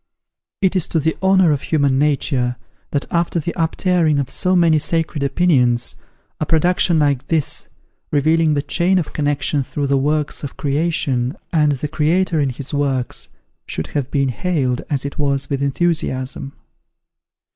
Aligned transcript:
It 0.63 0.75
is 0.75 0.87
to 0.87 0.99
the 0.99 1.15
honour 1.21 1.51
of 1.51 1.61
human 1.61 1.99
nature, 1.99 2.55
that 2.89 3.05
after 3.11 3.39
the 3.39 3.53
uptearing 3.53 4.17
of 4.19 4.31
so 4.31 4.55
many 4.55 4.79
sacred 4.79 5.21
opinions, 5.21 5.95
a 6.39 6.45
production 6.47 6.97
like 6.97 7.27
this, 7.27 7.67
revealing 8.11 8.55
the 8.55 8.63
chain 8.63 8.97
of 8.97 9.13
connection 9.13 9.61
through 9.61 9.85
the 9.85 9.99
works 9.99 10.43
of 10.43 10.57
Creation, 10.57 11.37
and 11.53 11.73
the 11.73 11.87
Creator 11.87 12.39
in 12.39 12.49
his 12.49 12.73
works, 12.73 13.29
should 13.67 13.87
have 13.93 14.09
been 14.09 14.29
hailed, 14.29 14.81
as 14.89 15.05
it 15.05 15.19
was, 15.19 15.51
with 15.51 15.61
enthusiasm. 15.61 16.53